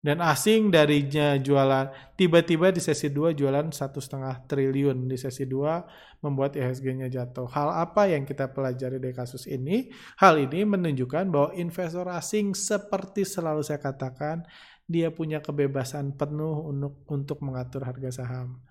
[0.00, 6.24] dan asing darinya jualan tiba-tiba di sesi 2 jualan satu setengah triliun di sesi 2
[6.24, 7.44] membuat IHSG-nya jatuh.
[7.52, 9.92] Hal apa yang kita pelajari dari kasus ini?
[10.16, 14.48] Hal ini menunjukkan bahwa investor asing seperti selalu saya katakan
[14.88, 18.64] dia punya kebebasan penuh untuk untuk mengatur harga saham.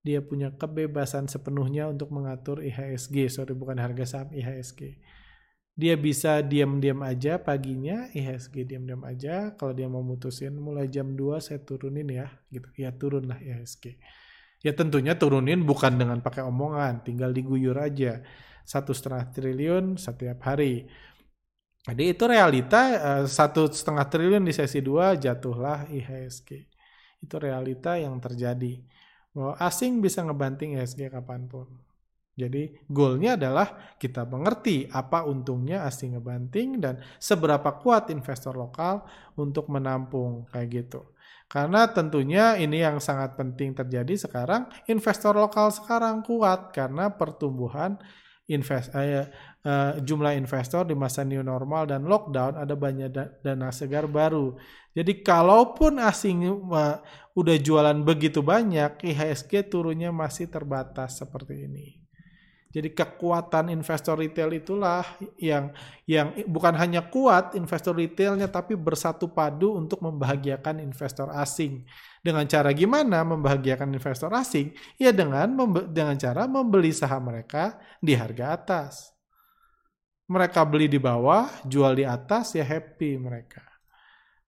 [0.00, 4.96] Dia punya kebebasan sepenuhnya untuk mengatur IHSG, sorry bukan harga saham IHSG
[5.76, 9.52] dia bisa diam-diam aja paginya IHSG diam-diam aja.
[9.60, 12.68] Kalau dia mau mutusin mulai jam 2 saya turunin ya gitu.
[12.80, 14.00] Ya turun lah IHSG
[14.66, 18.24] ya tentunya turunin bukan dengan pakai omongan tinggal diguyur aja.
[18.66, 20.90] Satu setengah triliun setiap hari.
[21.86, 26.50] Jadi itu realita eh, satu setengah triliun di sesi 2 jatuhlah IHSG
[27.22, 28.82] itu realita yang terjadi.
[29.30, 31.70] Bahwa asing bisa ngebanting IHSG kapan pun
[32.36, 39.08] jadi goalnya adalah kita mengerti apa untungnya asing ngebanting dan seberapa kuat investor lokal
[39.40, 41.16] untuk menampung kayak gitu.
[41.48, 47.96] Karena tentunya ini yang sangat penting terjadi sekarang, investor lokal sekarang kuat karena pertumbuhan
[48.52, 49.32] invest, eh,
[49.64, 54.60] eh, jumlah investor di masa new normal dan lockdown ada banyak da dana segar baru.
[54.92, 57.00] Jadi kalaupun asing uh,
[57.36, 62.05] udah jualan begitu banyak, IHSG turunnya masih terbatas seperti ini.
[62.76, 65.00] Jadi kekuatan investor retail itulah
[65.40, 65.72] yang
[66.04, 71.88] yang bukan hanya kuat investor retailnya tapi bersatu padu untuk membahagiakan investor asing.
[72.20, 74.76] Dengan cara gimana membahagiakan investor asing?
[75.00, 75.56] Ya dengan
[75.88, 79.08] dengan cara membeli saham mereka di harga atas.
[80.28, 83.64] Mereka beli di bawah, jual di atas ya happy mereka.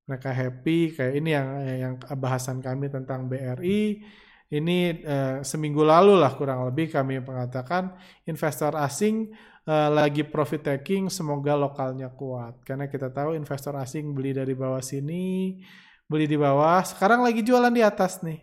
[0.04, 4.04] Mereka happy kayak ini yang yang bahasan kami tentang BRI
[4.48, 7.92] ini uh, seminggu lalu lah kurang lebih kami mengatakan
[8.24, 9.28] investor asing
[9.68, 12.64] uh, lagi profit taking semoga lokalnya kuat.
[12.64, 15.60] Karena kita tahu investor asing beli dari bawah sini
[16.08, 18.40] beli di bawah sekarang lagi jualan di atas nih.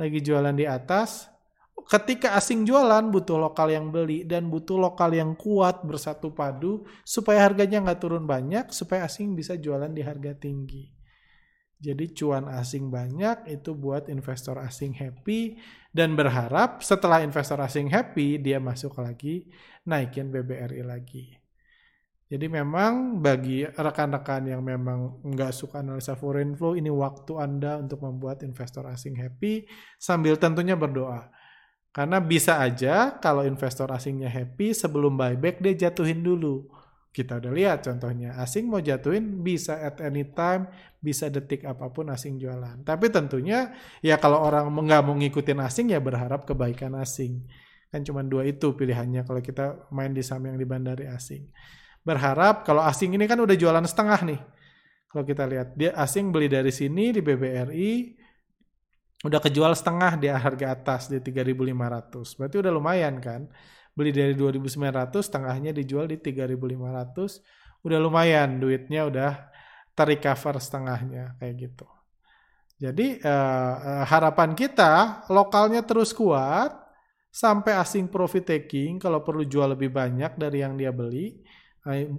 [0.00, 1.28] Lagi jualan di atas.
[1.82, 7.42] Ketika asing jualan butuh lokal yang beli dan butuh lokal yang kuat bersatu padu supaya
[7.42, 11.01] harganya nggak turun banyak supaya asing bisa jualan di harga tinggi
[11.82, 15.58] jadi cuan asing banyak itu buat investor asing happy
[15.90, 19.50] dan berharap setelah investor asing happy dia masuk lagi
[19.82, 21.42] naikin BBRI lagi.
[22.30, 28.00] Jadi memang bagi rekan-rekan yang memang nggak suka analisa foreign flow ini waktu Anda untuk
[28.06, 29.66] membuat investor asing happy
[29.98, 31.28] sambil tentunya berdoa.
[31.92, 36.72] Karena bisa aja kalau investor asingnya happy sebelum buyback dia jatuhin dulu
[37.12, 40.64] kita udah lihat contohnya, asing mau jatuhin bisa at any time,
[40.96, 42.80] bisa detik apa pun asing jualan.
[42.88, 43.68] Tapi tentunya
[44.00, 47.44] ya kalau orang nggak mau ngikutin asing ya berharap kebaikan asing.
[47.92, 51.52] Kan cuma dua itu pilihannya kalau kita main di saham yang di bandari asing.
[52.00, 54.40] Berharap kalau asing ini kan udah jualan setengah nih.
[55.12, 58.16] Kalau kita lihat, dia asing beli dari sini di BBRI,
[59.28, 62.40] udah kejual setengah di harga atas di 3.500.
[62.40, 63.44] Berarti udah lumayan kan
[63.92, 69.32] beli dari 2.900 setengahnya dijual di 3.500 udah lumayan duitnya udah
[69.92, 71.86] terrecover setengahnya kayak gitu.
[72.82, 76.74] Jadi uh, harapan kita lokalnya terus kuat
[77.30, 81.40] sampai asing profit taking kalau perlu jual lebih banyak dari yang dia beli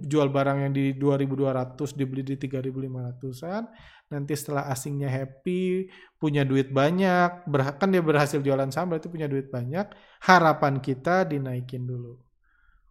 [0.04, 3.64] jual barang yang di 2200 dibeli di 3500-an
[4.12, 5.88] nanti setelah asingnya happy,
[6.20, 7.48] punya duit banyak,
[7.80, 9.88] kan dia berhasil jualan saham berarti punya duit banyak,
[10.28, 12.20] harapan kita dinaikin dulu.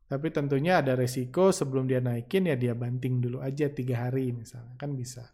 [0.09, 4.75] Tapi tentunya ada resiko sebelum dia naikin ya dia banting dulu aja tiga hari misalnya
[4.77, 5.25] kan bisa.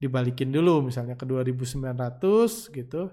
[0.00, 3.12] Dibalikin dulu misalnya ke 2.900 gitu.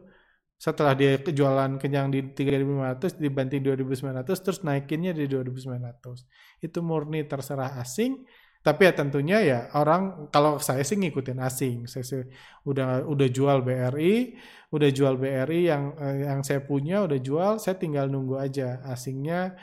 [0.58, 6.66] Setelah dia jualan kenyang di 3.500 dibanting 2.900 terus naikinnya di 2.900.
[6.66, 8.26] Itu murni terserah asing.
[8.66, 11.86] Tapi ya tentunya ya orang kalau saya sih ngikutin asing.
[11.86, 12.26] Saya sih
[12.66, 14.34] udah udah jual BRI,
[14.74, 19.56] udah jual BRI yang eh, yang saya punya udah jual, saya tinggal nunggu aja asingnya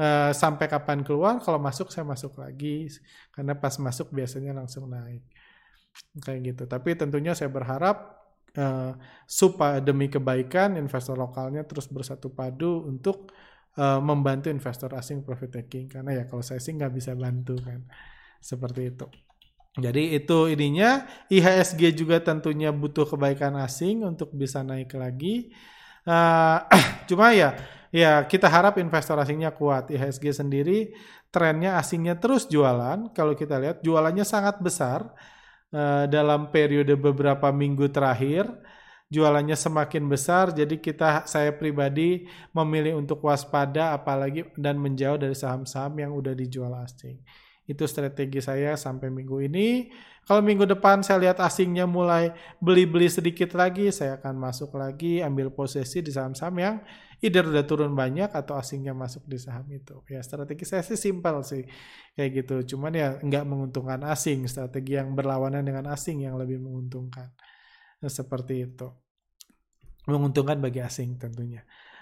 [0.00, 2.88] uh, sampai kapan keluar kalau masuk saya masuk lagi
[3.34, 5.24] karena pas masuk biasanya langsung naik
[6.22, 8.19] kayak gitu tapi tentunya saya berharap
[8.56, 8.96] uh,
[9.28, 13.30] supaya demi kebaikan investor lokalnya terus bersatu padu untuk
[13.78, 15.86] uh, membantu investor asing profit taking.
[15.90, 17.84] Karena ya kalau saya sih nggak bisa bantu kan.
[18.40, 19.06] Seperti itu.
[19.78, 21.06] Jadi itu ininya.
[21.30, 25.54] IHSG juga tentunya butuh kebaikan asing untuk bisa naik lagi.
[26.02, 26.64] Uh,
[27.10, 27.54] cuma ya
[27.90, 29.90] Ya, kita harap investor asingnya kuat.
[29.90, 30.94] IHSG sendiri
[31.34, 33.10] trennya asingnya terus jualan.
[33.10, 35.10] Kalau kita lihat jualannya sangat besar
[35.74, 38.46] uh, dalam periode beberapa minggu terakhir.
[39.10, 45.98] Jualannya semakin besar, jadi kita saya pribadi memilih untuk waspada apalagi dan menjauh dari saham-saham
[45.98, 47.18] yang udah dijual asing.
[47.66, 49.90] Itu strategi saya sampai minggu ini.
[50.30, 52.30] Kalau minggu depan saya lihat asingnya mulai
[52.62, 56.76] beli-beli sedikit lagi, saya akan masuk lagi ambil posisi di saham-saham yang
[57.20, 60.00] either udah turun banyak atau asingnya masuk di saham itu.
[60.08, 61.62] Ya strategi saya sih simpel sih
[62.16, 62.76] kayak gitu.
[62.76, 67.28] Cuman ya nggak menguntungkan asing, strategi yang berlawanan dengan asing yang lebih menguntungkan.
[68.00, 68.88] Nah, seperti itu.
[70.08, 71.60] Menguntungkan bagi asing tentunya.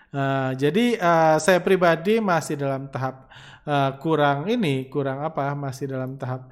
[0.09, 3.29] Uh, jadi uh, saya pribadi masih dalam tahap
[3.69, 5.53] uh, kurang ini, kurang apa?
[5.53, 6.49] Masih dalam tahap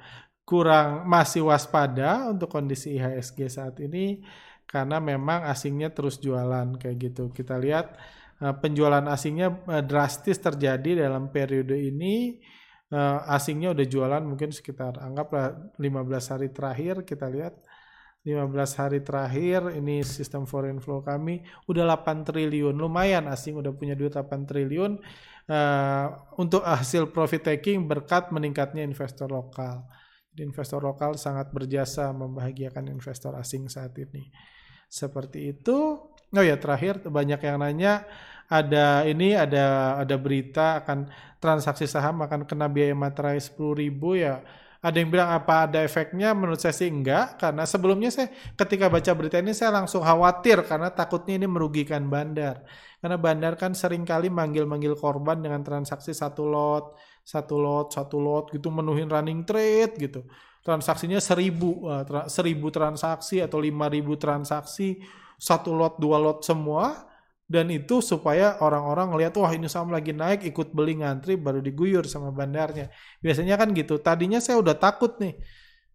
[0.47, 4.23] kurang masih waspada untuk kondisi IHSG saat ini
[4.63, 7.31] karena memang asingnya terus jualan kayak gitu.
[7.31, 7.95] Kita lihat
[8.37, 12.37] penjualan asingnya eh, drastis terjadi dalam periode ini.
[12.87, 17.57] Eh, asingnya udah jualan mungkin sekitar anggaplah 15 hari terakhir kita lihat.
[18.27, 22.75] 15 hari terakhir ini sistem foreign flow kami udah 8 triliun.
[22.75, 24.99] Lumayan asing udah punya duit 8 triliun.
[26.35, 29.87] Untuk hasil profit taking berkat meningkatnya investor lokal.
[30.27, 34.27] Jadi investor lokal sangat berjasa membahagiakan investor asing saat ini.
[34.91, 38.03] Seperti itu Oh ya terakhir banyak yang nanya
[38.47, 41.07] ada ini ada ada berita akan
[41.39, 44.43] transaksi saham akan kena biaya materai sepuluh ribu ya.
[44.77, 46.31] Ada yang bilang apa ada efeknya?
[46.37, 50.93] Menurut saya sih enggak karena sebelumnya saya ketika baca berita ini saya langsung khawatir karena
[50.93, 52.63] takutnya ini merugikan bandar.
[53.01, 56.95] Karena bandar kan sering kali manggil-manggil korban dengan transaksi satu lot
[57.27, 60.23] satu lot satu lot gitu menuhin running trade gitu.
[60.63, 64.99] Transaksinya seribu uh, seribu transaksi atau lima ribu transaksi
[65.37, 67.07] satu lot dua lot semua
[67.47, 72.03] dan itu supaya orang-orang ngelihat wah ini saham lagi naik ikut beli ngantri baru diguyur
[72.09, 72.91] sama bandarnya
[73.23, 75.39] biasanya kan gitu tadinya saya udah takut nih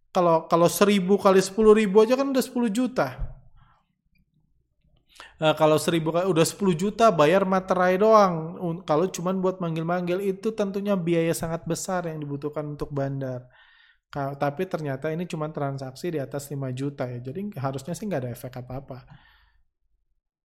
[0.09, 3.33] kalau kalau seribu kali sepuluh ribu aja kan udah sepuluh juta
[5.41, 8.33] Nah, kalau seribu kali udah 10 juta bayar materai doang.
[8.85, 13.49] Kalau cuman buat manggil-manggil itu tentunya biaya sangat besar yang dibutuhkan untuk bandar.
[14.13, 17.19] Tapi ternyata ini cuma transaksi di atas 5 juta ya.
[17.19, 19.03] Jadi harusnya sih nggak ada efek apa-apa.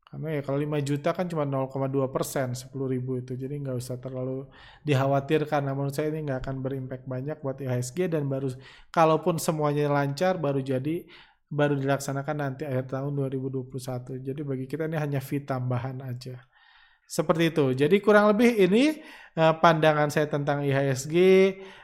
[0.09, 3.37] Karena ya kalau 5 juta kan cuma 0,2 persen 10 ribu itu.
[3.37, 4.49] Jadi nggak usah terlalu
[4.89, 5.63] dikhawatirkan.
[5.69, 8.49] Namun saya ini nggak akan berimpact banyak buat IHSG dan baru
[8.89, 11.05] kalaupun semuanya lancar baru jadi
[11.49, 14.25] baru dilaksanakan nanti akhir tahun 2021.
[14.25, 16.41] Jadi bagi kita ini hanya fee tambahan aja.
[17.09, 17.73] Seperti itu.
[17.73, 19.01] Jadi kurang lebih ini
[19.41, 21.17] uh, pandangan saya tentang IHSG.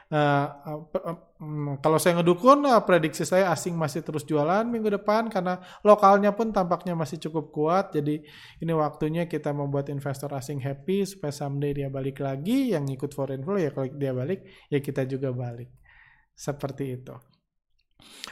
[0.05, 0.45] Uh,
[0.93, 5.57] uh, um, kalau saya ngedukun, uh, prediksi saya asing masih terus jualan minggu depan karena
[5.81, 7.97] lokalnya pun tampaknya masih cukup kuat.
[7.97, 8.21] Jadi
[8.61, 12.77] ini waktunya kita membuat investor asing happy supaya someday dia balik lagi.
[12.77, 15.73] Yang ikut foreign flow ya kalau dia balik ya kita juga balik.
[16.37, 17.17] Seperti itu.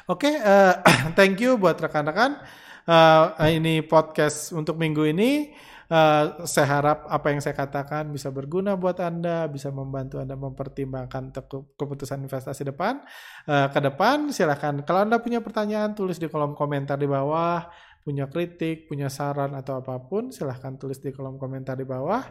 [0.05, 0.77] Oke, okay, uh,
[1.17, 2.37] thank you buat rekan-rekan.
[2.85, 5.49] Uh, ini podcast untuk minggu ini.
[5.91, 11.35] Uh, saya harap apa yang saya katakan bisa berguna buat Anda, bisa membantu Anda mempertimbangkan
[11.75, 13.03] keputusan investasi depan.
[13.43, 17.67] Uh, ke depan silahkan kalau Anda punya pertanyaan tulis di kolom komentar di bawah,
[18.03, 22.23] punya kritik, punya saran atau apa pun silahkan tulis di kolom komentar di bawah.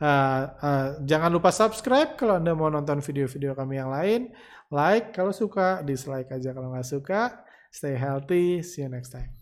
[0.00, 4.32] Uh, uh, jangan lupa subscribe kalau Anda mau nonton video-video kami yang lain.
[4.72, 7.44] Like kalau suka, dislike aja kalau nggak suka.
[7.70, 9.39] Stay healthy, see you next time.